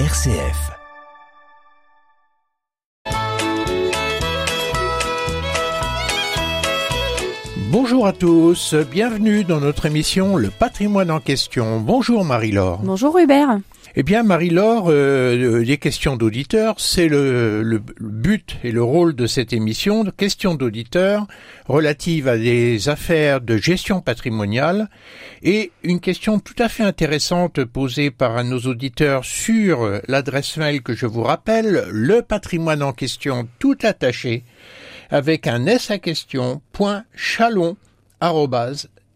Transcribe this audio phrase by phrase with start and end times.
[0.00, 0.72] RCF.
[7.70, 11.78] Bonjour à tous, bienvenue dans notre émission Le patrimoine en question.
[11.78, 12.80] Bonjour Marie-Laure.
[12.82, 13.60] Bonjour Hubert.
[13.96, 19.28] Eh bien, Marie-Laure, euh, des questions d'auditeurs, c'est le, le, but et le rôle de
[19.28, 21.28] cette émission, de questions d'auditeurs
[21.66, 24.88] relatives à des affaires de gestion patrimoniale
[25.44, 30.94] et une question tout à fait intéressante posée par nos auditeurs sur l'adresse mail que
[30.94, 34.42] je vous rappelle, le patrimoine en question tout attaché
[35.10, 37.76] avec un s à question, point chalon,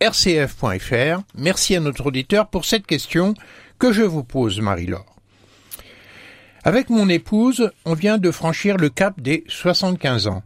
[0.00, 1.22] rcf.fr.
[1.36, 3.34] Merci à notre auditeur pour cette question
[3.78, 5.16] que je vous pose, Marie-Laure.
[6.64, 10.42] Avec mon épouse, on vient de franchir le cap des 75 ans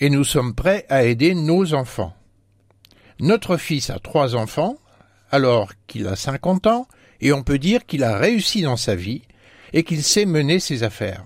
[0.00, 2.14] et nous sommes prêts à aider nos enfants.
[3.18, 4.76] Notre fils a trois enfants,
[5.30, 6.86] alors qu'il a 50 ans,
[7.20, 9.22] et on peut dire qu'il a réussi dans sa vie
[9.72, 11.24] et qu'il sait mener ses affaires.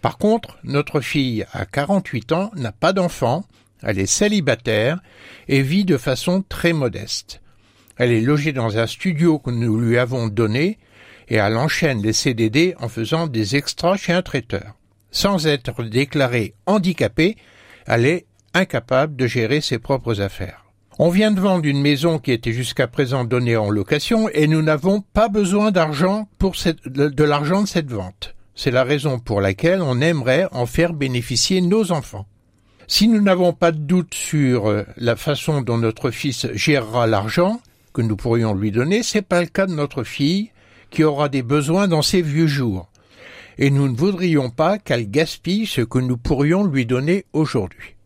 [0.00, 3.44] Par contre, notre fille a 48 ans, n'a pas d'enfants,
[3.82, 5.00] elle est célibataire
[5.48, 7.42] et vit de façon très modeste.
[7.96, 10.78] Elle est logée dans un studio que nous lui avons donné
[11.28, 14.74] et elle enchaîne les CDD en faisant des extras chez un traiteur.
[15.10, 17.36] Sans être déclarée handicapée,
[17.86, 20.64] elle est incapable de gérer ses propres affaires.
[20.98, 24.62] On vient de vendre une maison qui était jusqu'à présent donnée en location et nous
[24.62, 26.28] n'avons pas besoin d'argent
[26.86, 28.34] de l'argent de cette vente.
[28.54, 32.26] C'est la raison pour laquelle on aimerait en faire bénéficier nos enfants.
[32.88, 37.60] Si nous n'avons pas de doute sur euh, la façon dont notre fils gérera l'argent,
[37.96, 40.50] que nous pourrions lui donner, c'est pas le cas de notre fille,
[40.90, 42.90] qui aura des besoins dans ses vieux jours.
[43.56, 47.96] Et nous ne voudrions pas qu'elle gaspille ce que nous pourrions lui donner aujourd'hui.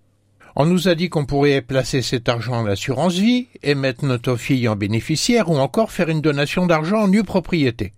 [0.54, 4.36] On nous a dit qu'on pourrait placer cet argent en assurance vie et mettre notre
[4.36, 7.92] fille en bénéficiaire ou encore faire une donation d'argent en nue propriété.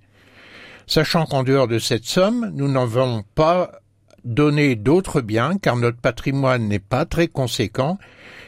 [0.87, 3.82] Sachant qu'en dehors de cette somme, nous n'en avons pas
[4.25, 7.99] donné d'autres biens car notre patrimoine n'est pas très conséquent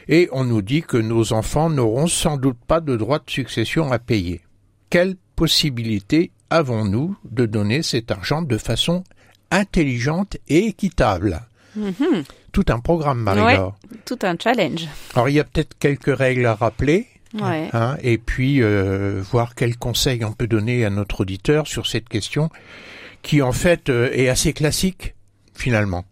[0.07, 3.91] et on nous dit que nos enfants n'auront sans doute pas de droit de succession
[3.91, 4.41] à payer.
[4.89, 9.03] Quelle possibilité avons-nous de donner cet argent de façon
[9.51, 11.41] intelligente et équitable?
[11.75, 12.23] Mhm.
[12.51, 13.75] Tout un programme, Marie-Laure.
[13.91, 14.87] Ouais, tout un challenge.
[15.13, 17.07] Alors, il y a peut-être quelques règles à rappeler.
[17.33, 17.69] Ouais.
[17.73, 22.07] hein, et puis euh, voir quels conseils on peut donner à notre auditeur sur cette
[22.07, 22.49] question
[23.23, 25.14] qui en fait euh, est assez classique
[25.55, 26.05] finalement.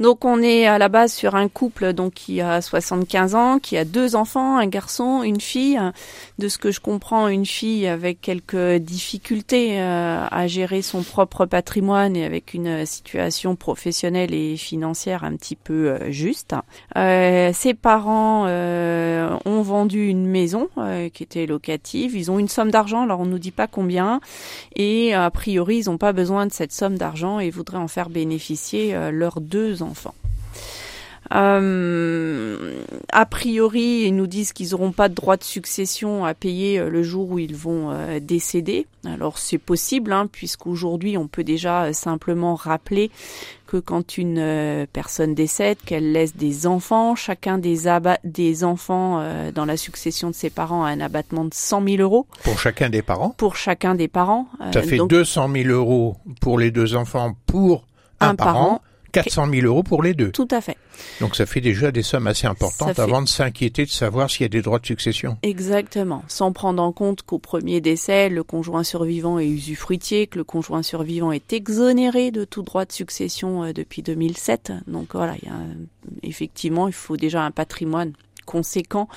[0.00, 3.76] Donc on est à la base sur un couple donc qui a 75 ans, qui
[3.76, 5.80] a deux enfants, un garçon, une fille.
[6.38, 11.46] De ce que je comprends, une fille avec quelques difficultés euh, à gérer son propre
[11.46, 16.56] patrimoine et avec une situation professionnelle et financière un petit peu euh, juste.
[16.96, 20.68] Euh, ses parents ont vendu une maison
[21.12, 22.16] qui était locative.
[22.16, 24.20] Ils ont une somme d'argent, alors on nous dit pas combien,
[24.74, 28.10] et a priori ils n'ont pas besoin de cette somme d'argent et voudraient en faire
[28.10, 30.14] bénéficier leurs deux enfants.
[31.32, 36.78] Euh, a priori, ils nous disent qu'ils n'auront pas de droit de succession à payer
[36.78, 38.86] euh, le jour où ils vont euh, décéder.
[39.06, 43.10] Alors c'est possible, hein, puisqu'aujourd'hui on peut déjà simplement rappeler
[43.66, 47.88] que quand une euh, personne décède, qu'elle laisse des enfants, chacun des,
[48.64, 49.24] enfants
[49.54, 52.90] dans la succession de ses parents a un abattement de 100 000 euros Pour chacun
[52.90, 54.46] des parents, pour chacun des parents.
[54.72, 57.86] Ça fait donc, 200 000 euros pour les deux enfants pour
[58.20, 58.82] un, Un parent, parent.
[59.22, 60.30] 400 000 euros pour les deux.
[60.32, 60.76] Tout à fait.
[61.20, 64.42] Donc ça fait déjà des sommes assez importantes fait- avant de s'inquiéter de savoir s'il
[64.42, 65.36] y a des droits de succession.
[65.42, 70.44] Exactement, sans prendre en compte qu'au premier décès, le conjoint survivant est usufruitier, que le
[70.44, 74.72] conjoint survivant est exonéré de tout droit de succession euh, depuis 2007.
[74.86, 75.76] Donc voilà, il y a un-
[76.22, 78.12] effectivement, il faut déjà un patrimoine
[78.44, 79.08] conséquent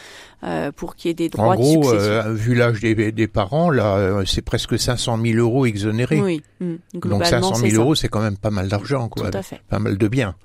[0.44, 2.12] euh, pour qu'il y ait des droits En gros, de succession.
[2.12, 6.22] euh, vu l'âge des, des parents, là, euh, c'est presque 500 000 euros exonérés.
[6.22, 7.82] oui, mm, Donc globalement 500 c'est 000 ça.
[7.82, 9.30] euros, c'est quand même pas mal d'argent, quoi.
[9.32, 9.62] Tout à fait.
[9.70, 10.36] Pas mal de biens.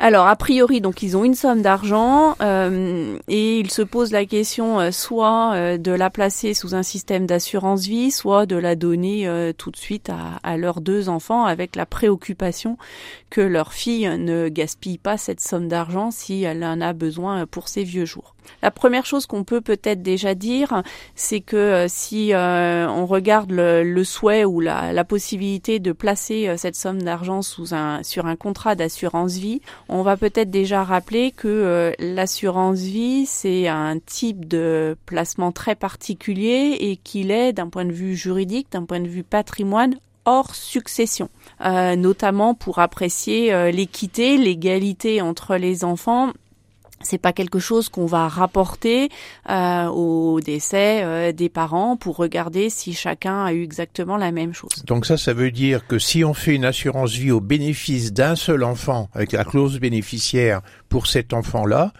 [0.00, 4.26] Alors, a priori, donc ils ont une somme d'argent euh, et ils se posent la
[4.26, 8.76] question euh, soit euh, de la placer sous un système d'assurance vie, soit de la
[8.76, 9.28] donner
[9.58, 12.78] tout de suite à, à leurs deux enfants, avec la préoccupation
[13.30, 17.68] que leur fille ne gaspille pas cette somme d'argent si elle en a besoin pour
[17.68, 18.34] ses vieux jours.
[18.62, 20.82] La première chose qu'on peut peut-être déjà dire,
[21.14, 25.92] c'est que euh, si euh, on regarde le, le souhait ou la, la possibilité de
[25.92, 30.50] placer euh, cette somme d'argent sous un sur un contrat d'assurance vie, on va peut-être
[30.50, 37.30] déjà rappeler que euh, l'assurance vie c'est un type de placement très particulier et qu'il
[37.30, 41.30] est d'un point de vue juridique, d'un point de vue patrimoine hors succession,
[41.64, 46.32] euh, notamment pour apprécier l'équité, l'égalité entre les enfants
[47.00, 49.08] c'est pas quelque chose qu'on va rapporter
[49.48, 54.52] euh, au décès euh, des parents pour regarder si chacun a eu exactement la même
[54.52, 54.84] chose.
[54.86, 58.36] Donc ça, ça veut dire que si on fait une assurance vie au bénéfice d'un
[58.36, 61.92] seul enfant avec la clause bénéficiaire pour cet enfant-là,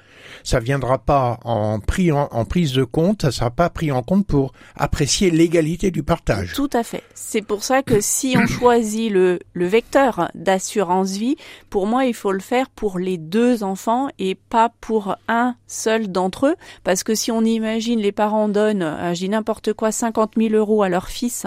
[0.43, 4.27] ça viendra pas en, pris en, prise de compte, ça sera pas pris en compte
[4.27, 6.53] pour apprécier l'égalité du partage.
[6.55, 7.03] Tout à fait.
[7.15, 11.37] C'est pour ça que si on choisit le, le vecteur d'assurance vie,
[11.71, 16.11] pour moi, il faut le faire pour les deux enfants et pas pour un seul
[16.11, 16.55] d'entre eux.
[16.85, 20.83] Parce que si on imagine les parents donnent, euh, dis n'importe quoi, 50 000 euros
[20.83, 21.47] à leur fils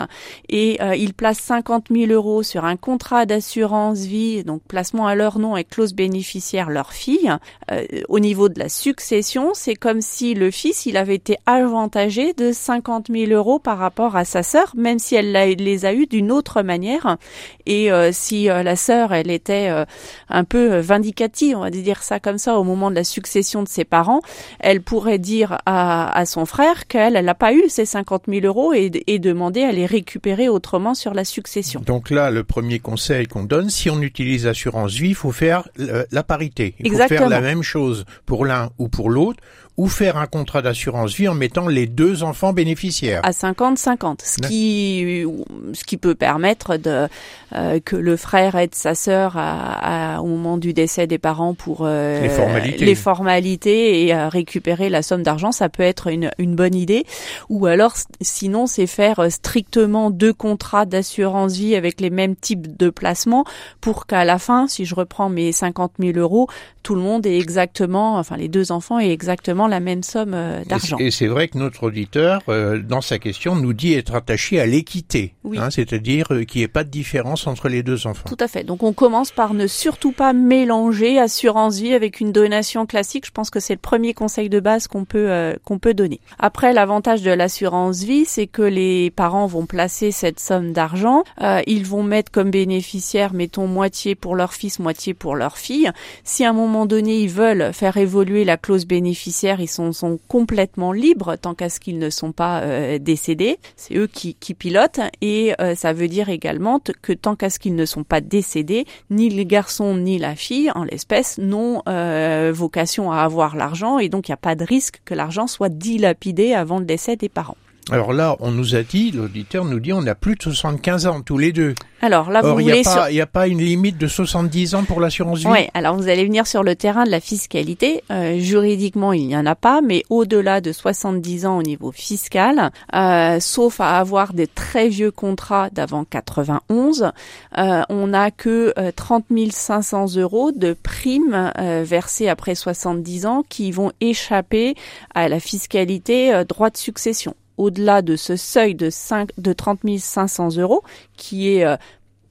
[0.49, 5.15] et euh, ils placent 50 000 euros sur un contrat d'assurance vie, donc placement à
[5.15, 7.31] leur nom et clause bénéficiaire leur fille,
[7.71, 12.33] euh, au niveau de la succession, c'est comme si le fils, il avait été avantagé
[12.33, 16.05] de 50 000 euros par rapport à sa sœur, même si elle les a eus
[16.05, 17.17] d'une autre manière.
[17.65, 19.85] Et euh, si euh, la sœur, elle était euh,
[20.29, 23.67] un peu vindicative, on va dire ça comme ça, au moment de la succession de
[23.67, 24.21] ses parents,
[24.59, 28.73] elle pourrait dire à, son frère qu'elle, elle n'a pas eu ces 50 000 euros
[28.73, 31.81] et, et demander à les récupérer autrement sur la succession.
[31.83, 35.67] Donc là, le premier conseil qu'on donne, si on utilise assurance vie, il faut faire
[35.77, 36.75] la parité.
[36.79, 39.41] Il faut faire la même chose pour l'un ou pour l'autre,
[39.77, 43.21] ou faire un contrat d'assurance vie en mettant les deux enfants bénéficiaires.
[43.23, 45.25] À 50-50, ce qui,
[45.73, 47.07] ce qui peut permettre de,
[47.53, 51.81] euh, que le frère aide sa sœur à, au moment du décès des parents pour
[51.81, 52.85] euh, les, formalités.
[52.85, 57.05] les formalités et récupérer la somme d'argent, ça peut être une, une bonne idée.
[57.49, 62.89] Ou alors, sinon, c'est faire strictement deux contrats d'assurance vie avec les mêmes types de
[62.89, 63.45] placements
[63.79, 66.47] pour qu'à la fin, si je reprends mes 50 000 euros,
[66.83, 70.63] tout le monde ait exactement, enfin les deux enfants aient exactement la même somme euh,
[70.63, 70.97] d'argent.
[70.99, 74.67] Et c'est vrai que notre auditeur, euh, dans sa question, nous dit être attaché à
[74.67, 78.29] l'équité, hein, c'est-à-dire euh, qu'il n'y ait pas de différence entre les deux enfants.
[78.29, 78.63] Tout à fait.
[78.63, 83.25] Donc on commence par ne surtout pas mélanger assurance vie avec une donation classique.
[83.25, 86.19] Je pense que c'est le premier conseil de base qu'on peut qu'on peut donner.
[86.37, 91.23] Après, l'avantage de l'assurance vie, c'est que les parents vont placer cette somme d'argent.
[91.65, 95.89] ils vont mettre comme bénéficiaire, mettons moitié pour leur fils, moitié pour leur fille.
[96.23, 100.19] Si à un moment donné ils veulent faire évoluer la clause bénéficiaire ils sont, sont
[100.27, 103.57] complètement libres tant qu'à ce qu'ils ne sont pas euh, décédés.
[103.75, 107.75] C'est eux qui, pilotent et euh, ça veut dire également que tant qu'à ce qu'ils
[107.75, 113.11] ne sont pas décédés, ni le garçon ni la fille, en l'espèce, n'ont euh, vocation
[113.11, 116.53] à avoir l'argent et donc il n'y a pas de risque que l'argent soit dilapidé
[116.53, 117.57] avant le décès des parents.
[117.89, 121.21] Alors là, on nous a dit, l'auditeur nous dit, on a plus de 75 ans
[121.21, 121.73] tous les deux.
[122.03, 125.47] Alors là, vous il n'y a, pas une limite de 70 ans pour l'assurance vie
[125.47, 128.03] Oui, alors vous allez venir sur le terrain de la fiscalité.
[128.11, 132.71] Euh, juridiquement, il n'y en a pas, mais au-delà de 70 ans au niveau fiscal,
[132.95, 137.11] euh, sauf à avoir des très vieux contrats d'avant 91,
[137.57, 143.91] euh, on n'a que 30 500 euros de primes versées après 70 ans qui vont
[144.01, 144.75] échapper
[145.13, 150.57] à la fiscalité droit de succession au-delà de ce seuil de, 5, de 30 500
[150.57, 150.83] euros,
[151.15, 151.77] qui est euh,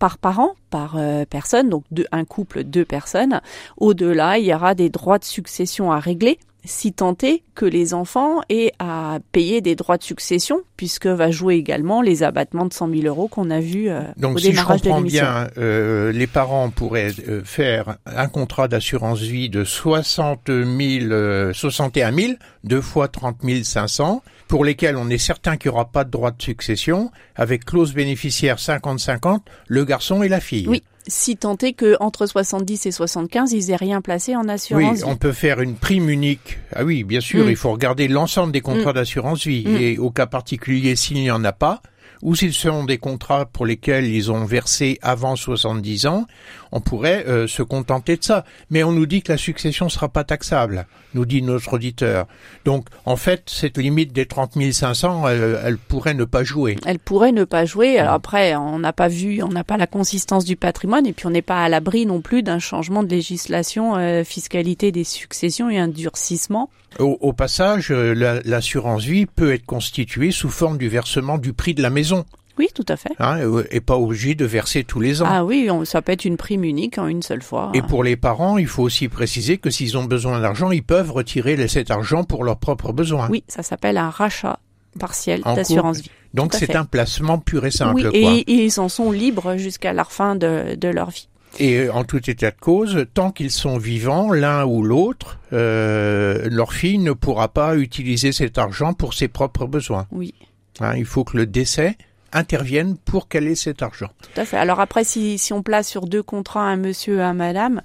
[0.01, 3.41] par parent, par euh, personne, donc un couple, deux personnes.
[3.77, 7.95] Au-delà, il y aura des droits de succession à régler si tant est que les
[7.95, 12.73] enfants aient à payer des droits de succession, puisque va jouer également les abattements de
[12.73, 15.01] 100 000 euros qu'on a vu euh, Donc, au démarrage de l'émission.
[15.01, 19.49] Donc, si je comprends bien, euh, les parents pourraient euh, faire un contrat d'assurance vie
[19.49, 22.33] de 60 000, 61 000,
[22.65, 26.31] deux fois 30 500, pour lesquels on est certain qu'il n'y aura pas de droit
[26.31, 30.67] de succession, avec clause bénéficiaire 50-50, le garçon et la fille.
[30.69, 34.99] Oui, si tant est que entre 70 et 75, ils aient rien placé en assurance.
[34.99, 36.59] Oui, on peut faire une prime unique.
[36.75, 37.51] Ah oui, bien sûr, mm.
[37.51, 38.95] il faut regarder l'ensemble des contrats mm.
[38.95, 39.77] d'assurance vie mm.
[39.77, 41.83] et au cas particulier s'il n'y en a pas
[42.23, 46.27] ou s'ils sont des contrats pour lesquels ils ont versé avant 70 ans,
[46.73, 48.45] on pourrait euh, se contenter de ça.
[48.71, 52.27] Mais on nous dit que la succession sera pas taxable, nous dit notre auditeur.
[52.65, 56.77] Donc, en fait, cette limite des 30 500, elle, elle pourrait ne pas jouer.
[56.87, 57.99] Elle pourrait ne pas jouer.
[57.99, 61.27] Alors après, on n'a pas vu, on n'a pas la consistance du patrimoine et puis
[61.27, 65.71] on n'est pas à l'abri non plus d'un changement de législation, euh, fiscalité des successions
[65.71, 66.71] et un durcissement.
[66.99, 71.75] Au, au passage, euh, l'assurance vie peut être constituée sous forme du versement du prix
[71.75, 72.25] de la maison.
[72.61, 73.15] Oui, tout à fait.
[73.19, 73.39] Hein,
[73.71, 75.27] et pas obligé de verser tous les ans.
[75.27, 77.73] Ah oui, ça peut être une prime unique en une seule fois.
[77.73, 81.11] Et pour les parents, il faut aussi préciser que s'ils ont besoin d'argent, ils peuvent
[81.11, 83.31] retirer cet argent pour leurs propres besoins.
[83.31, 84.59] Oui, ça s'appelle un rachat
[84.99, 86.11] partiel d'assurance vie.
[86.35, 88.11] Donc c'est un placement pur et simple.
[88.13, 91.29] Oui, Et, ils en sont libres jusqu'à la fin de, de leur vie.
[91.59, 96.75] Et en tout état de cause, tant qu'ils sont vivants, l'un ou l'autre, euh, leur
[96.75, 100.07] fille ne pourra pas utiliser cet argent pour ses propres besoins.
[100.13, 100.35] Oui.
[100.81, 101.97] Hein, il faut que le décès
[102.33, 104.09] interviennent pour qu'elle ait cet argent.
[104.35, 104.57] Tout à fait.
[104.57, 107.83] Alors après, si, si on place sur deux contrats un monsieur et un madame,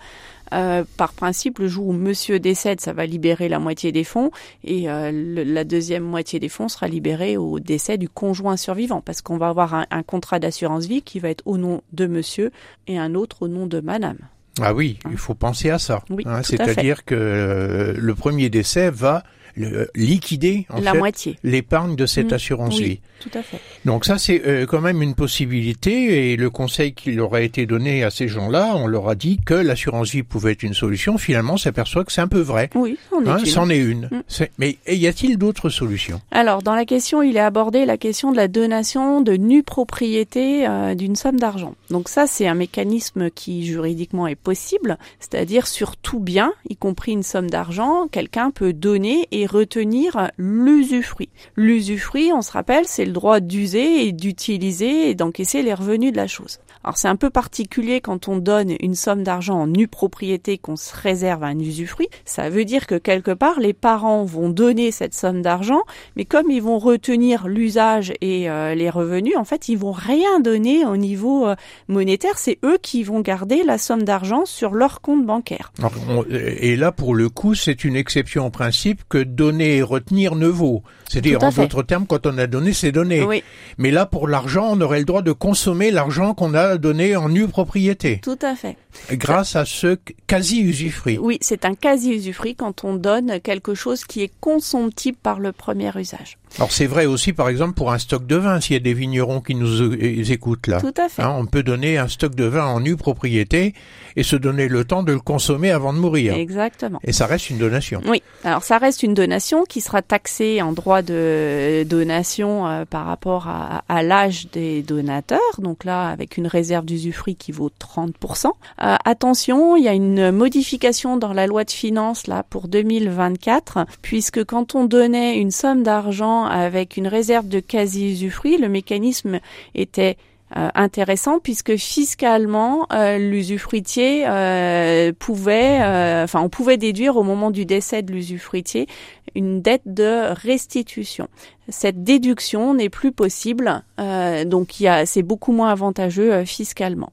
[0.54, 4.30] Euh, par principe, le jour où monsieur décède, ça va libérer la moitié des fonds
[4.64, 9.02] et euh, le- la deuxième moitié des fonds sera libérée au décès du conjoint survivant
[9.02, 12.06] parce qu'on va avoir un, un contrat d'assurance vie qui va être au nom de
[12.06, 12.52] monsieur
[12.86, 14.20] et un autre au nom de madame.
[14.62, 16.04] Ah oui, il faut penser à ça.
[16.12, 19.24] Oui, Hein, C'est-à-dire que euh, le premier décès va
[19.56, 21.40] le- liquider en la fait moitié.
[21.44, 22.84] l'épargne de cette Mm, assurance oui.
[22.86, 23.00] vie.
[23.22, 23.60] Tout à fait.
[23.86, 27.66] Donc ça c'est euh, quand même une possibilité et le conseil qui leur a été
[27.66, 31.18] donné à ces gens-là, on leur a dit que l'assurance vie pouvait être une solution.
[31.18, 32.70] Finalement, on s'aperçoit que c'est un peu vrai.
[32.76, 33.46] Oui, on est Hein, une.
[33.46, 34.06] c'en est une.
[34.12, 34.24] Mm.
[34.28, 36.22] C'est- Mais y a-t-il d'autres solutions?
[36.32, 40.68] Alors, dans la question, il est abordé la question de la donation de nue propriété
[40.68, 41.76] euh, d'une somme d'argent.
[41.90, 47.14] Donc ça, c'est un mécanisme qui juridiquement est possible, c'est-à-dire sur tout bien, y compris
[47.14, 51.30] une somme d'argent, quelqu'un peut donner et retenir l'usufruit.
[51.56, 56.18] L'usufruit, on se rappelle, c'est le droit d'user et d'utiliser et d'encaisser les revenus de
[56.18, 56.60] la chose.
[56.86, 60.76] Alors c'est un peu particulier quand on donne une somme d'argent en nue propriété qu'on
[60.76, 62.08] se réserve à un usufruit.
[62.26, 65.82] Ça veut dire que quelque part les parents vont donner cette somme d'argent,
[66.16, 70.40] mais comme ils vont retenir l'usage et euh, les revenus, en fait ils vont rien
[70.40, 71.56] donner au niveau euh,
[71.88, 72.38] monétaire.
[72.38, 75.72] C'est eux qui vont garder la somme d'argent sur leur compte bancaire.
[75.80, 79.82] Alors, on- Et là, pour le coup, c'est une exception au principe que donner et
[79.82, 80.84] retenir ne vaut.
[81.10, 83.24] C'est-à-dire, en d'autres termes, quand on a donné, c'est donné.
[83.24, 83.44] Oui,
[83.80, 87.30] Mais là, pour l'argent, on aurait le droit de consommer l'argent qu'on a donné en
[87.30, 88.78] nue propriété, tout à fait.
[89.12, 91.18] grâce à ce quasi-usufruit.
[91.18, 95.92] Oui, c'est un quasi-usufruit quand on donne quelque chose qui est consomptible par le premier
[95.98, 96.38] usage.
[96.58, 98.94] Alors, c'est vrai aussi, par exemple, pour un stock de vin, s'il y a des
[98.94, 100.80] vignerons qui nous euh, écoutent là.
[100.80, 101.22] Tout à fait.
[101.22, 103.74] Hein, on peut donner un stock de vin en nue propriété
[104.16, 106.34] et se donner le temps de le consommer avant de mourir.
[106.36, 107.00] Exactement.
[107.04, 108.02] Et ça reste une donation.
[108.08, 113.06] Oui, alors ça reste une donation qui sera taxée en droit de donation euh, par
[113.06, 115.40] rapport à, à l'âge des donateurs.
[115.60, 118.48] Donc là, avec une réserve d'usufruit qui vaut 30%.
[118.48, 123.86] Euh, attention, il y a une modification dans la loi de finances là pour 2024,
[124.02, 129.40] puisque quand on donnait une somme d'argent avec une réserve de quasi-usufruit, le mécanisme
[129.74, 130.18] était
[130.56, 135.80] euh, intéressant puisque fiscalement euh, l'usufruitier euh, pouvait
[136.24, 138.88] enfin on pouvait déduire au moment du décès de l'usufruitier
[139.34, 141.30] une dette de restitution.
[141.70, 147.12] Cette déduction n'est plus possible donc c'est beaucoup moins avantageux fiscalement.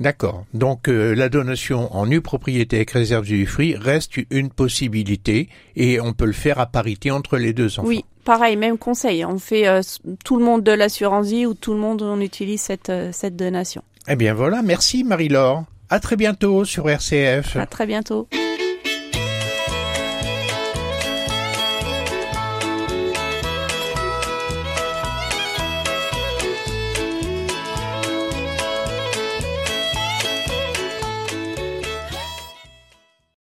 [0.00, 0.44] D'accord.
[0.54, 6.12] Donc euh, la donation en nue propriété avec réserve d'usufruit reste une possibilité et on
[6.12, 7.88] peut le faire à parité entre les deux enfants.
[7.88, 9.80] Oui, pareil, même conseil, on fait euh,
[10.24, 13.36] tout le monde de l'assurance vie ou tout le monde on utilise cette euh, cette
[13.36, 13.82] donation.
[14.08, 15.64] Eh bien voilà, merci Marie-Laure.
[15.90, 17.56] À très bientôt sur RCF.
[17.56, 18.26] À très bientôt.